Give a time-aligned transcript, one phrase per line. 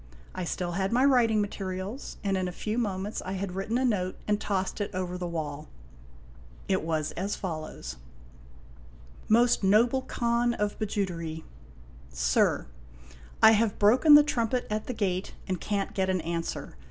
[0.33, 3.85] I still had my writing materials, and in a few moments I had written a
[3.85, 5.67] note and tossed it over the wall.
[6.67, 7.97] It was as follows:
[9.29, 11.45] MOST NOBLE KHAN OF BIJOUTERY.
[12.09, 12.65] SIR:
[13.43, 16.77] I have broken the trumpet at the gate, and can't get an answer.